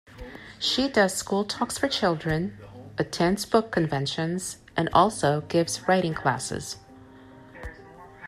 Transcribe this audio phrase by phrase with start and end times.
[0.57, 2.57] She does school talks for children,
[2.97, 6.77] attends book conventions, and also gives writing classes.